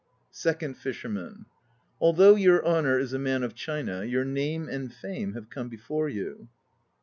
[0.31, 1.45] SECOND FISHERMAN.
[1.99, 6.09] Although your Honour is a man of China, your name and fame have come before
[6.09, 6.49] you.